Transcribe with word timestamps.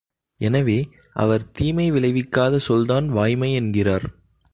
எனவே, 0.39 0.89
அவர் 1.13 1.51
தீமை 1.51 1.91
விளைவிக்காத 1.91 2.57
சொல்தான் 2.57 3.09
வாய்மை 3.09 3.53
என்கிறார். 3.53 4.07